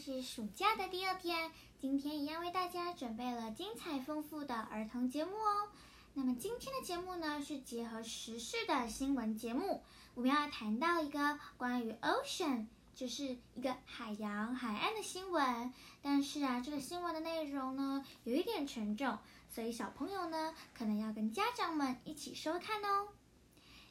[0.00, 5.68] 是暑假的第二天，今天一样为大家准备了精彩丰富的儿童节目哦。
[6.14, 9.82] 那么今天的节目呢，是结合时事的新闻节目，
[10.14, 15.70] 我们要谈到一个关于 ocean，就是一个海洋、海岸的新闻。
[16.00, 19.18] 但是啊，这个新闻的内容呢，有一点沉重，
[19.50, 23.08] 所以小朋友呢，可能要跟家长们一起收看哦。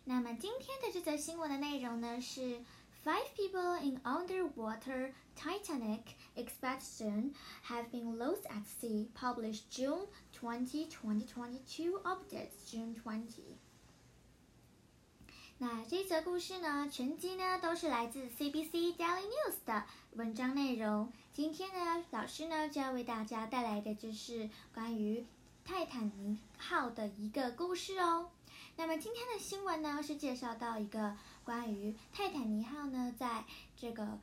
[0.05, 2.63] 那么今天的这则新闻的内容呢，是。
[3.04, 7.34] Five people in underwater Titanic expedition
[7.68, 9.08] have been lost at sea.
[9.14, 12.00] Published June 20, 2022.
[12.02, 13.58] Updates June 20.
[15.58, 21.12] 那这则故事呢，全集呢都是来自 CBC Daily News 的文章内容。
[21.32, 25.24] 今天呢，老师呢就要为大家带来的就是关于
[25.64, 28.30] 泰坦尼克号的一个故事哦。
[28.76, 31.16] 那么今天的新闻呢，是介绍到一个
[31.49, 33.43] 关于泰坦尼克号呢，在
[33.75, 34.19] 这个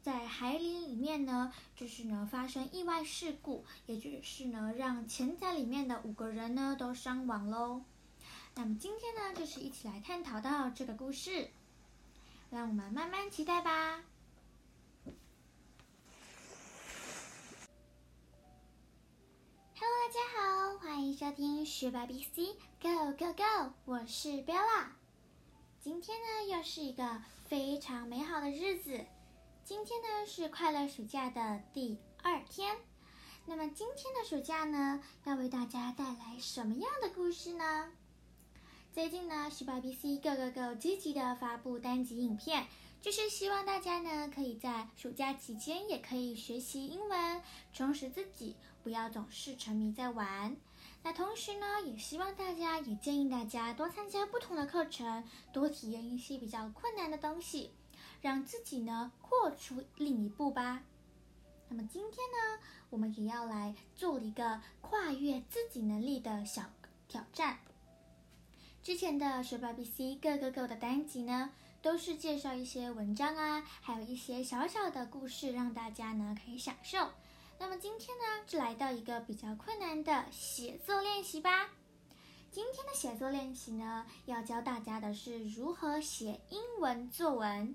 [0.00, 7.82] 在海里里面呢，就是呢发生意外事故，也就是呢让潜在里面的五个人呢都伤亡喽。
[8.54, 11.50] 那么今天呢，就是一起来探讨到这个故事，
[12.48, 14.00] 让我们慢慢期待吧。
[19.74, 25.01] 大家好，欢迎收听学霸 B C Go Go Go，我是 Bella。
[25.82, 29.04] 今天呢，又是一个非常美好的日子。
[29.64, 32.76] 今天呢，是快乐暑假的第二天。
[33.46, 37.90] 那么今天的暑假呢，要为大家带来什么样的故事呢？
[38.92, 42.68] 最近呢，十八 B C Go Go Go 积极的发布单集影片。
[43.00, 50.56] 就是希望大家呢，可以在暑假期间也可以学习英文，充实自己，不要总是沉迷在玩。
[51.02, 57.72] 那同时呢，也希望大家，也建议大家多参加不同的课程，多体验一些比较困难的东西，
[58.20, 60.82] 让自己呢扩出另一步吧。
[61.68, 66.62] 那么今天呢，我们也要来做一个跨越自己能力的小
[67.08, 67.58] 挑战。
[68.82, 71.50] 之前的学霸 B C Go Go Go 的单集呢。
[71.82, 77.08] 都是介绍一些文章啊，还有一些小小的故事，让大家呢可以享受。
[77.62, 81.70] 那么今天呢，就来到一个比较困难的写作练习吧。
[82.50, 87.72] 今天的写作练习呢，要教大家的是如何写英文作文。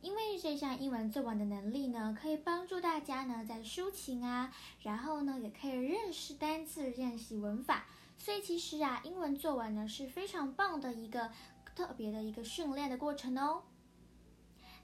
[0.00, 7.86] 因为这项英文作文的能力呢，可以帮助大家呢在抒情啊，然后呢也可以认识单词、练习文法。
[8.16, 11.30] 所以其实啊，英文作文呢是非常棒的一个。
[11.76, 13.62] 特别的一个训练的过程哦。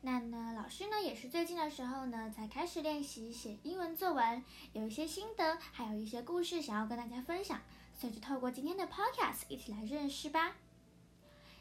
[0.07, 4.45] 那呢，老师呢也是最近的时候呢才开始练习写英文作文，
[4.75, 7.59] 有一些心得，还有一些故事想要跟大家分享，
[7.99, 10.57] 所以就透过今天的 podcast 一起来认识吧。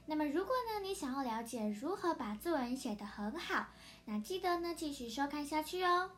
[0.07, 3.67] 那么，如果呢你想要了解如何把作文写得很好，
[4.03, 6.11] 那记得呢继续收看下去哦。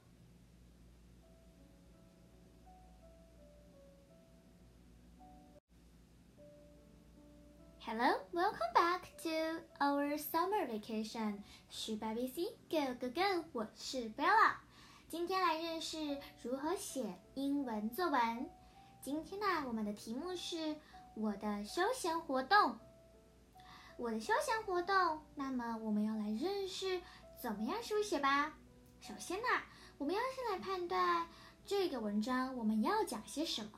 [7.88, 11.38] Hello, welcome back to our summer vacation.
[11.70, 14.56] 是 BBC Go Go Go，我是 Bella。
[15.08, 18.50] 今天来认识如何写英文作文。
[19.04, 20.76] 今天呢，我们的题目是
[21.14, 22.76] 我的休闲活动。
[23.98, 27.00] 我的休闲活动，那么我们要来认识
[27.40, 28.58] 怎么样书写吧。
[29.00, 29.48] 首先呢，
[30.00, 31.28] 我们要先来判断
[31.68, 33.70] 这个文章我们要讲些什么。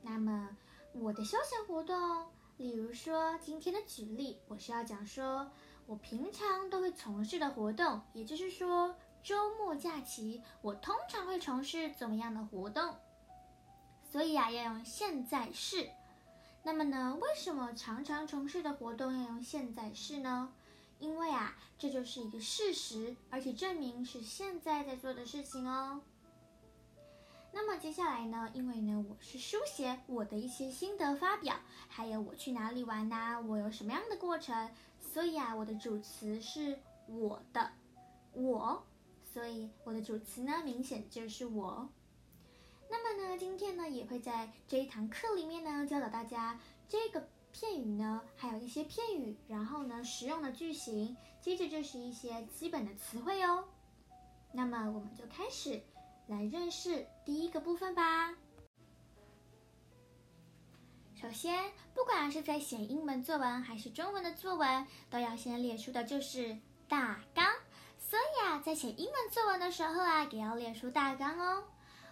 [0.00, 0.56] 那么，
[0.92, 2.28] 我的休闲活动。
[2.56, 5.50] 例如说，今天的举例，我是要讲说，
[5.86, 12.96] 我平常都会从事的活动，也就是说，周末假期我通常会从事怎么样的活动？
[14.10, 15.90] 所以啊，要用现在式。
[16.62, 20.50] 那么呢，为什么常常从事的活动要用现在式呢？
[20.98, 26.00] 因为啊，这就是一个事实，而且证明是现在在做的事情哦。
[27.58, 28.50] 那么接下来呢？
[28.52, 31.56] 因为呢，我是书写我的一些心得发表，
[31.88, 37.72] 还有我去哪里玩呐，我有什么样的过程，所以啊，我的主词是我的，
[38.34, 38.84] 我，
[39.32, 41.88] 所以我的主词呢，明显就是我。
[42.90, 53.64] 那么呢，今天呢，也会在这一堂课里面呢，教导大家这个片语呢，还有一些片语，然后呢，实用的句型，接着就是一些基本的词汇哦。
[54.52, 55.80] 那么我们就开始。
[56.26, 58.34] 来认识第一个部分吧。
[61.14, 66.56] 首先，不管是在写英文作文还是中文的作文，都要先列出的就是
[66.88, 67.46] 大纲。
[67.98, 71.64] 所以啊，在写英文作文的时候啊，也要列出大纲哦。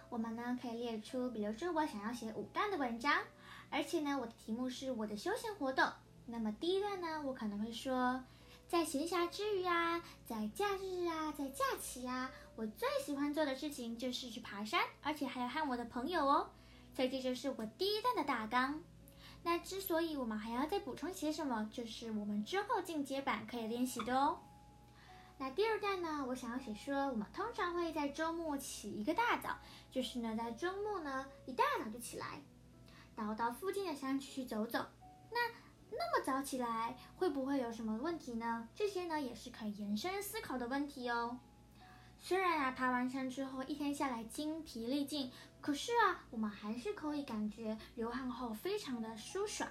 [0.09, 3.21] 我们呢可以列出，比如说我想要写五段的文章，
[3.69, 5.87] 而且呢我的题目是我的休闲活动。
[6.25, 8.23] 那么第一段呢，我可能会说，
[8.67, 16.49] 在闲暇之余啊，在假日啊，在假期啊，我最喜欢做的事情就是去爬山，而且还要和我的朋友哦。
[16.93, 18.81] 所以这就是我第一段的大纲。
[19.43, 24.39] 那之所以我们还要再补充些什么，就是我们之后进阶版可以练习的哦。
[25.37, 29.57] 那第二段呢，我想要写说，我们通常会在周末起一个大早，
[29.91, 32.41] 就是呢，在周末呢一大早就起来，
[33.17, 34.85] 然后到附近的山区去走走。
[35.29, 35.39] 那
[35.91, 38.69] 那么早起来会不会有什么问题呢？
[38.73, 41.37] 这些呢也是可以延伸思考的问题哦。
[42.27, 45.31] 虽然啊，爬完山之后一天下来精疲力尽，
[45.61, 49.69] 可是啊，我们还是可以感觉流汗后非常的舒爽。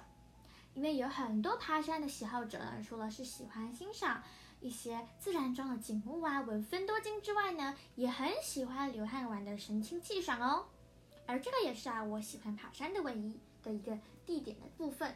[0.73, 4.23] 因为有很多爬山的喜好者呢，除了是喜欢欣赏
[4.61, 10.65] 一些自然中的景物啊、闻芬多精之外呢，也很喜欢流汗玩的神清气爽哦。
[11.25, 15.13] 而这个也是啊，我喜欢爬山的唯一的一个地点的部分。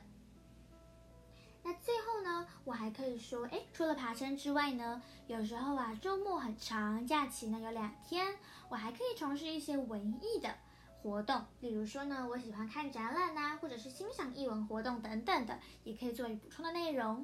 [1.70, 8.36] 那最后呢，我还可以说，哎，除了爬山之外呢，有时候啊，周末很长，假期呢有两天，
[8.70, 10.52] 我还可以从事一些文艺的
[11.04, 17.24] 活动，例如说呢，我喜欢看展览呐，或者是欣赏艺文活动等等的，也可以作为补充的内容。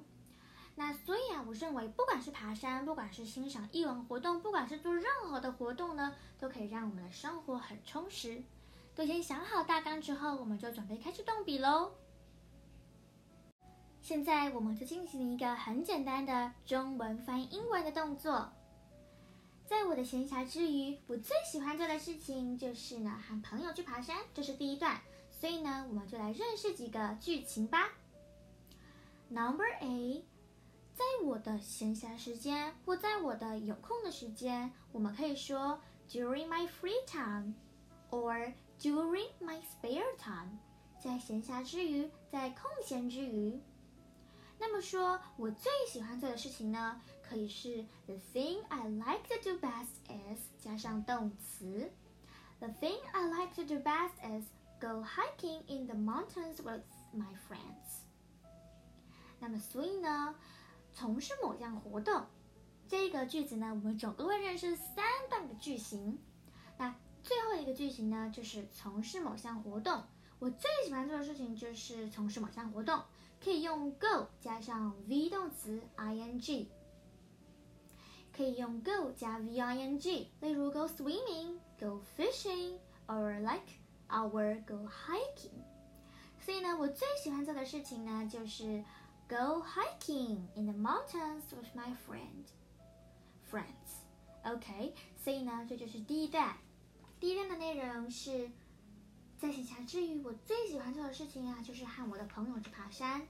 [0.75, 8.43] 那所以啊，我认为不管是爬山，不管是欣赏艺文活动，不管是做任何的活动呢，都可以让我们的生活很充实。
[8.93, 11.93] 都先想好大纲之后，我们就准备开始动笔喽。
[14.05, 18.53] 现在我们就进行一个很简单的中文翻译英文的动作。
[19.65, 25.01] 在我的闲暇之余，我最喜欢做的事情就是呢，和朋友去爬山，这是第一段。
[25.31, 27.93] 所以呢，我们就来认识几个剧情吧。
[29.29, 30.23] Number A，
[30.93, 37.55] 在我的闲暇时间或在我的有空的时间，我们可以说 during my free time
[38.11, 40.59] or during my spare time，
[41.03, 43.59] 在闲暇之余，在空闲之余。
[44.57, 51.91] 那么说，我最喜欢做的事情呢，可以是 the thing I like to do best is 加上动词。
[52.59, 54.45] The thing I like to do best is
[54.79, 58.03] go hiking in the mountains with my friends。
[59.39, 60.35] 那么所以呢，
[60.93, 62.25] 从事某项活动，
[62.87, 66.17] 这个句子呢，我们总共会认识三段的句型。
[66.77, 70.03] 那最后一个句型呢，就是从事某项活动。
[70.39, 73.03] 我最喜欢做的事情就是从事某项活动。
[73.43, 76.67] 可以用 go 加上 V 动词 ing，
[78.35, 83.67] 可以用 go 加 V ing，例如 go swimming、go fishing，or like
[84.09, 85.63] our go hiking。
[86.39, 88.83] 所以呢，我最喜欢做的事情呢，就是
[89.27, 92.45] go hiking in the mountains with my friend
[93.49, 94.03] friends。
[94.43, 96.57] OK，所以呢，这就是第一段。
[97.19, 98.49] 第一段的内容是。
[99.37, 103.27] 在闲暇之余，我最喜欢做的事情啊，就是和我的朋友去爬山。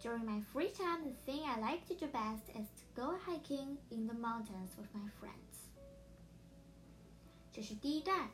[0.00, 3.78] During my free time, the thing I like to do best is to go hiking
[3.88, 5.66] in the mountains with my friends。
[7.50, 8.28] 这是第一段，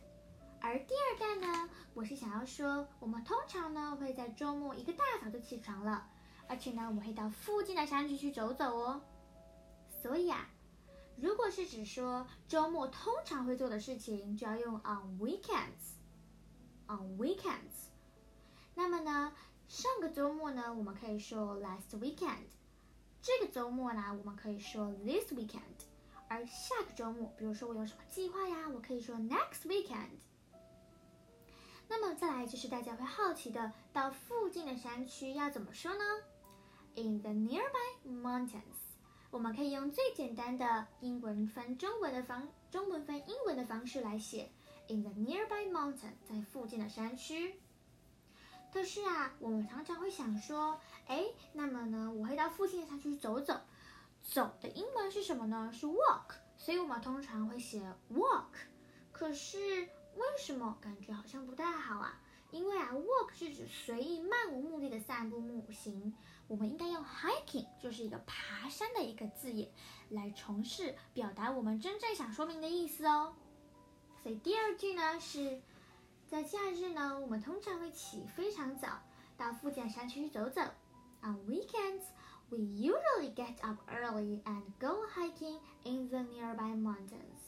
[0.60, 6.06] 而第二段呢，我是想要说，我们通常呢会在周末一个大早就起床了，
[6.48, 9.00] 而且呢，我们会到附近的山区去走走哦。
[10.02, 10.50] 所以啊，
[11.16, 15.94] 如果是指说周末通常会做的事情，就要用 on weekends。
[16.86, 17.88] On weekends，
[18.74, 19.32] 那么呢，
[19.68, 22.44] 上个周末呢，我们可以说 last weekend。
[23.22, 25.60] 这个周末呢，我们可以说 this weekend。
[26.28, 30.20] 而下个周末，比如说我有什么计划呀，我可以说 next weekend。
[31.88, 36.04] 那么再来就是大家会好奇的，到附近的山区要怎么说呢
[36.96, 38.60] ？In the nearby mountains。
[39.30, 44.50] 我们可以用最简单的英文翻中文的方，中文翻英文的方式来写。
[44.86, 47.58] In the nearby mountain，在附近的山区。
[48.72, 51.24] 可是啊，我们常常会想说，哎，
[51.54, 53.60] 那么呢，我会到附近的山区走走。
[54.22, 55.70] 走的英文是什么呢？
[55.72, 56.34] 是 walk。
[56.56, 57.80] 所以我们通常会写
[58.12, 58.44] walk。
[59.10, 59.58] 可是
[60.16, 62.20] 为什么感觉好像不太好啊？
[62.50, 66.14] 因为啊，walk 是指随意漫无目的的散步步行。
[66.46, 69.70] 我们应该用 hiking，就是一个爬山的一个字眼，
[70.10, 73.34] 来从事表达我们真正想说明的意思哦。
[74.24, 75.60] 所以第二句呢是，
[76.26, 79.02] 在假日呢，我们通常会起非常早，
[79.36, 80.62] 到附近山区去走走。
[81.20, 82.04] On weekends,
[82.48, 87.42] we usually get up early and go hiking in the nearby mountains.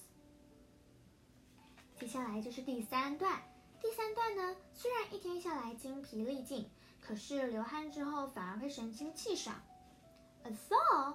[1.99, 3.43] 接下来就是第三段。
[3.81, 6.69] 第三段呢，虽然一天下来精疲力尽，
[7.01, 9.57] 可是流汗之后反而会神清气爽。
[10.43, 11.15] A thaw,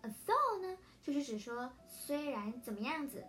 [0.00, 3.24] a thaw 呢，就是指说虽然怎么样子。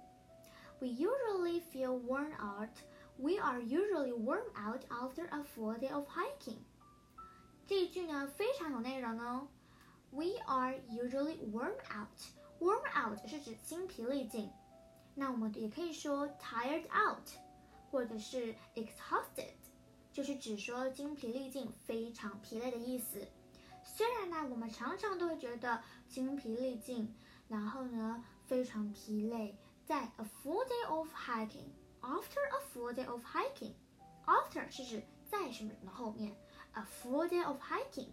[0.83, 2.71] We usually feel worn out.
[3.19, 6.59] We are usually worn out after a full day of hiking.
[7.67, 9.49] 这一句呢非常有内容哦。
[10.11, 12.09] We are usually worn out.
[12.61, 14.51] Worn out 是指精疲力尽。
[15.15, 17.29] 那我们也可以说 tired out，
[17.91, 19.55] 或者是 exhausted，
[20.13, 23.27] 就是指说精疲力尽、非常疲累的意思。
[23.85, 27.13] 虽然呢，我们常常都会觉得精疲力尽，
[27.49, 36.36] 然后呢非常疲累， 在 a full day of hiking，after a full day of hiking，after 是指在什么的后面
[36.74, 38.10] ，a full day of hiking。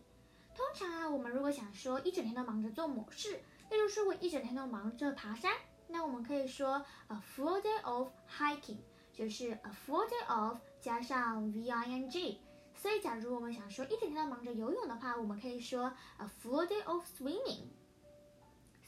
[0.54, 5.52] 通常啊，我们如果想说一整天都忙着做某事，例如说我一整天都忙着爬山，
[5.86, 8.78] 那我们可以说 a full day of hiking，
[9.12, 12.40] 就是 a full day of 加上 v i n g。
[12.74, 17.68] 所以，假如我们想说一整天都忙着游泳的话，我们可以说 a full day of swimming。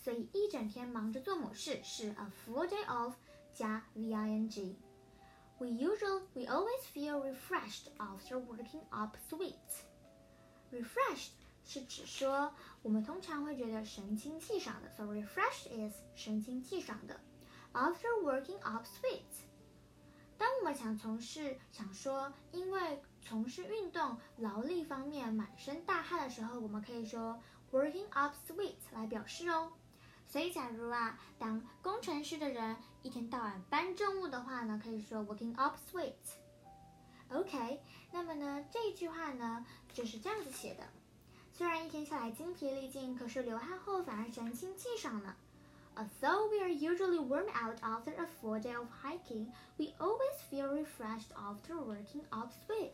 [0.03, 3.15] 所以，一整天忙着做某事是 a full day of
[3.55, 4.77] 加 v i n g。
[5.59, 9.53] We usually we always feel refreshed after working up sweat.
[10.73, 11.29] Refreshed
[11.65, 17.21] 是指说我们通常会觉得神清气爽的，so refreshed is 神清气爽的。
[17.73, 19.23] After working up sweat，
[20.37, 27.41] 当我们想从事想说因为从事运动劳力方面满身大汗的时候，我们可以说
[27.71, 29.73] working up sweat 来表示哦。
[30.33, 36.15] 所以假如啊，当工程师的人一天到晚搬重物的话呢，可以说 working up sweat。
[37.29, 40.85] OK，那么呢这句话呢就是这样子写的。
[41.53, 45.37] 虽然一天下来精疲力尽，可是流汗后反而神清气爽呢。
[45.95, 51.29] Although we are usually worn out after a full day of hiking, we always feel refreshed
[51.37, 52.93] after working up sweat.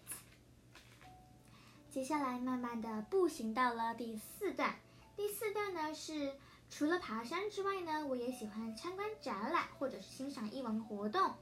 [1.88, 4.75] 接下来慢慢的步行到了第四段。
[5.16, 6.35] 第四段呢是
[6.71, 11.35] 除了爬山之外呢，我也喜欢参观展览或者是欣赏艺文活动。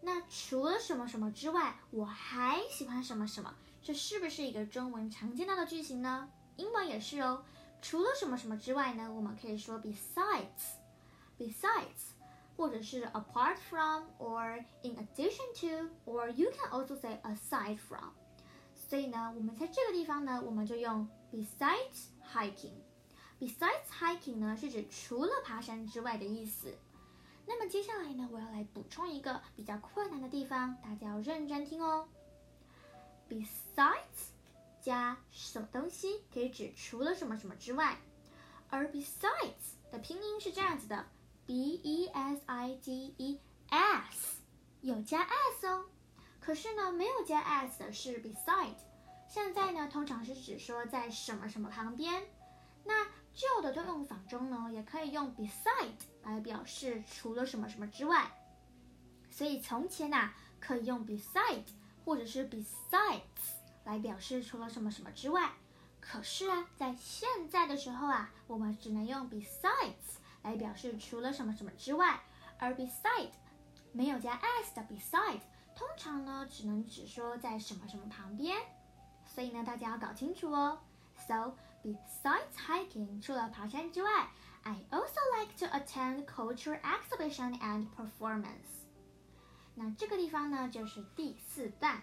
[0.00, 3.54] 那除了什么什么之外，我还喜欢什么什么？
[3.82, 6.30] 这是不是一个中文常见到的句型呢？
[6.56, 7.44] 英文也是哦。
[7.80, 9.12] 除了什么什么之外呢？
[9.12, 12.14] 我们可以说 besides，besides，
[12.56, 18.10] 或者是 apart from，or in addition to，or you can also say aside from。
[18.74, 22.74] 所以呢，我们在这个地方呢，我们就用 besides hiking。
[23.42, 26.78] Besides hiking 呢，是指除了爬山之外的意思。
[27.44, 32.06] 那么接下来呢，我要来补充一个比较困难的地方，大家要认真听哦。
[33.28, 34.30] Besides
[34.80, 37.98] 加什么东西可以指除了什么什么之外，
[38.70, 41.04] 而 besides 的拼音是这样子的
[41.44, 44.36] ，b e s i d e s
[44.82, 45.26] 有加
[45.58, 45.86] s 哦。
[46.38, 48.76] 可是呢，没有加 s 的是 beside。
[49.26, 52.22] 现在呢，通常是指说在什么什么旁边。
[52.84, 58.30] 那旧的用法中呢，也可以用 beside 来表示除了什么什么之外。
[59.30, 61.64] 所以从前呐，可以用 beside。
[62.04, 63.20] 或者是 besides
[63.84, 65.52] 来表示除了什么什么之外，
[66.00, 72.20] 可是啊，在现在的时候啊，我们只能用 besides 来表示除了什么什么之外，
[72.58, 73.30] 而 beside
[73.92, 75.38] 没有加 s 的 beside
[75.76, 78.58] 通常呢只能指说在什么什么旁边，
[79.24, 80.80] 所以呢大家要搞清楚哦。
[81.16, 84.29] So besides hiking 除了爬山之外，
[84.63, 88.85] I also like to attend culture exhibition and performance。
[89.75, 92.01] 那这个地方呢，就是第四段。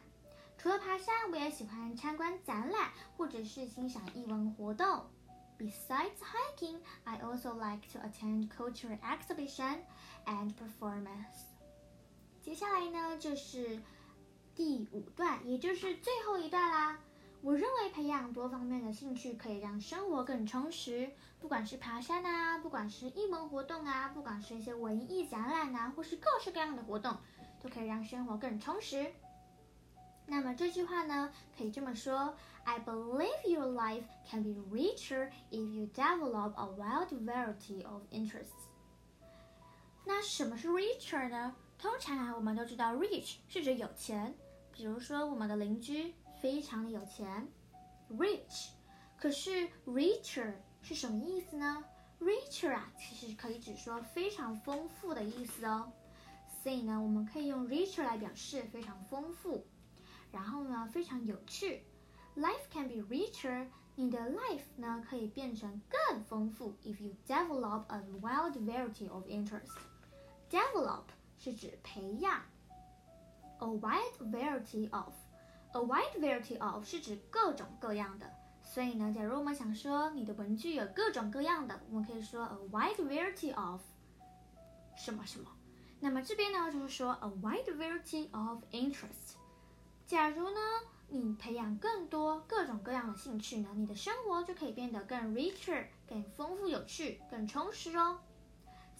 [0.57, 5.05] 除了爬山，我也喜欢参观展览或者是欣赏艺文活动。
[5.59, 9.81] Besides hiking, I also like to attend cultural exhibition
[10.25, 11.47] and performance.
[12.41, 13.81] 接下来呢，就是
[14.55, 16.99] 第五段，也就是最后一段啦。
[17.42, 21.10] 我认为培养多方面的兴趣可以让生活更充实。
[21.40, 27.18] 不管是爬山啊，不管是艺文活动啊，不管是一些文艺展览啊，或是各式各样的活动。
[27.62, 29.12] 都可以让生活更充实。
[30.26, 38.70] 那么这句话呢，可以这么说：I believe your life can be richer if you develop a wide variety of interests。
[40.06, 41.54] 那什么是 richer 呢？
[41.78, 44.34] 通常啊，我们都知道 rich 是指有钱，
[44.72, 47.49] 比如说我们的邻居非常的有钱，
[48.11, 48.69] rich。
[49.17, 51.85] 可是 richer 是什么意思呢？
[52.21, 55.93] richer 啊，其实可以指说非常丰富的意思哦。
[56.63, 59.67] 所以呢，我们可以用 richer 来表示非常丰富，
[60.33, 61.85] 然后呢，非常有趣。
[62.37, 66.75] Life can be richer，你的 life 呢可以变成更丰富。
[66.83, 71.05] If you develop a wide variety of interests。Develop
[71.39, 72.43] 是指培养，
[73.59, 74.91] a wide variety
[75.74, 78.30] A wide variety of 是指各种各样的。
[78.64, 83.82] 所以呢，假如我们想说你的文具有各种各样的，我们可以说 a wide variety of
[84.96, 85.50] 什么什么。
[86.00, 89.36] 那么这边呢，就是说 a wide variety of interest。
[90.06, 90.60] 假如呢，
[91.08, 98.20] 你培养更多各种各样的兴趣呢，你的生活就可以变得更 richer、更丰富、有趣、更充实哦。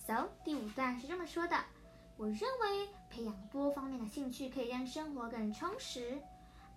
[0.08, 1.56] So，第五段是这么说的：
[2.18, 6.20] 我认为培养多方面的兴趣可以让生活更充实。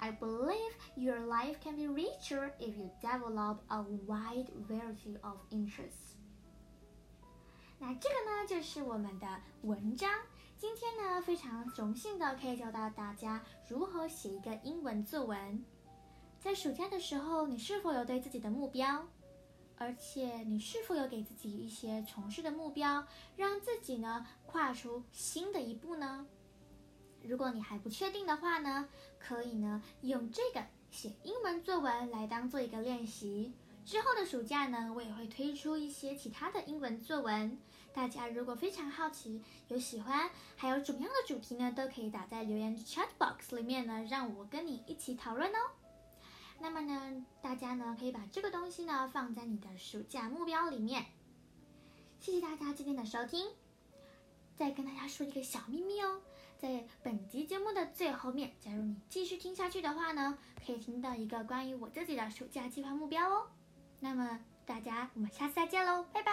[0.03, 6.17] I believe your life can be richer if you develop a wide variety of interests。
[7.79, 10.11] 那这个呢，就是我们的文章。
[10.59, 15.65] 今天呢，非常荣幸的可以教到大家如何写一个英文作文。
[16.41, 19.07] 在暑假的时候，你是否有对自己的目标？
[19.77, 23.07] 而且你是否有给自己一些从事的目标，
[23.37, 26.27] 让自己呢跨出新的一步呢？
[27.25, 28.88] 如果你还不确定的话呢，
[29.19, 33.52] 可以呢用这个写英文作文来当做一个练习。
[33.85, 37.59] 之后的暑假呢，我也会推出一些其他的英文作文。
[37.93, 45.59] 大家如果非常好奇、有喜欢，还有怎么样的主题呢，都可以打在留言 chat box 里面呢，让我跟你一起讨论哦。
[46.61, 51.07] 那么呢，大家呢可以把这个东西呢放在你的暑假目标里面。
[52.21, 53.50] 谢谢大家今天的收听。
[54.57, 56.21] 再跟大家说一个小秘密哦，
[56.62, 63.49] 在本集节目的最后面，假如你继续听下去的话呢，可以听到一个关于我自己的暑假计划目标哦。
[63.99, 66.33] 那么大家，我们下次再见喽，拜拜。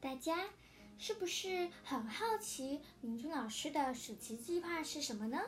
[0.00, 0.36] 大家
[1.02, 5.40] 是不是很好奇明君老师的暑期计划是什么呢？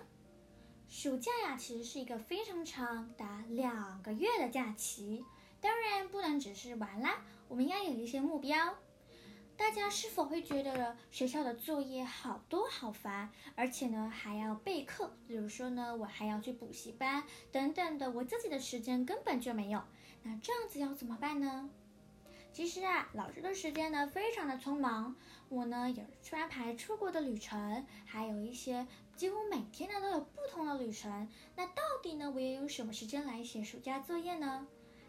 [0.89, 5.23] 暑假呀，其实是一个非常长达两个月的假期，
[5.61, 8.79] 当然不能只是玩啦，我们要有一些目标。
[9.55, 15.15] 大家是否会觉得学校的作业好多好烦，而且呢还要备课？
[15.29, 19.83] 比如说呢，我还要去补习班等等的，我自己的时间根本就没有。
[20.23, 21.69] 那这样子要怎么办呢？
[22.53, 25.17] 其实啊，老师的时间呢非常的匆忙。
[25.49, 26.05] 我呢有
[26.37, 31.29] 安排出国的旅程，还有一些几乎每天呢都有不同的旅程。
[31.57, 34.67] 那到底呢我也有什么时间来写暑假作业呢？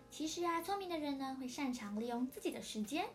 [0.10, 3.06] 其实啊，聪明的人呢会擅长利用自己的时间，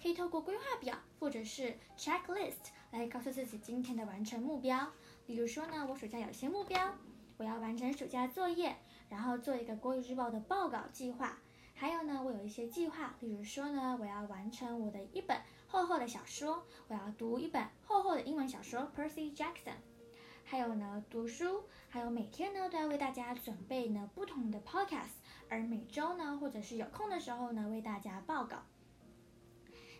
[0.00, 4.88] 可以透过规划表或者是 checklist 来告诉自己今天的完成目标。
[5.26, 6.94] 比如说呢，我暑假有些目标，
[7.38, 8.76] 我要完成暑假作业，
[9.08, 11.38] 然后做一个国语日报的报稿计划。
[11.76, 19.44] 还有呢，我有一些计划，例如说呢，我要完成我的一本厚厚的小说，我要读一本厚厚的英文小说《Percy Jackson》，
[20.44, 28.62] 还有呢，读书，还有每天呢都要为大家准备呢不同的 podcast，而每周呢或者是有空的时候呢为大家报告。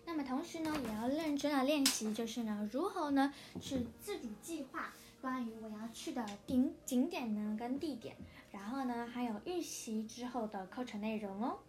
[0.06, 4.92] 那么同时呢，也要认真的练习，就是呢如何呢去自主计划
[5.24, 8.14] 关于我要去的景景点呢跟地点。
[8.52, 11.60] 然后呢，还有预习之后的课程内容哦。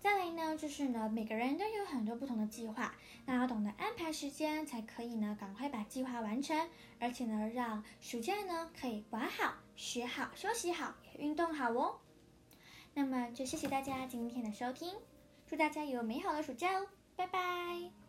[0.00, 12.00] 再来呢，就是呢，每个人都有很多不同的计划，那要懂得安排时间，才可以呢，赶快把计划完成，而且呢，让暑假呢可以玩好、学好、休息好、运动好哦。
[12.92, 14.92] 那么就谢谢大家今天的收听，
[15.46, 18.01] 祝大家有美好的暑假哦，拜拜。